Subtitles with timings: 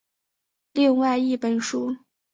[0.73, 1.95] 另外一本书。